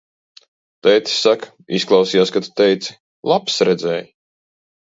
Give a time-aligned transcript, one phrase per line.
[0.87, 1.51] Tētis saka:
[1.81, 2.99] izklausījās, ka Tu teici:
[3.33, 4.05] laps redzēj?